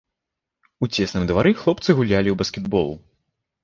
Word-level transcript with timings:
У 0.85 0.89
цесным 0.95 1.23
двары 1.33 1.51
хлопцы 1.61 1.89
гулялі 2.01 2.29
ў 2.37 2.43
баскетбол. 2.45 2.95